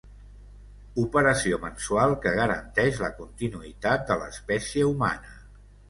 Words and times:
Operació 1.01 1.59
mensual 1.67 2.15
que 2.25 2.33
garanteix 2.41 2.99
la 3.05 3.13
continuïtat 3.21 4.11
de 4.13 4.21
l'espècie 4.25 4.93
humana. 4.95 5.41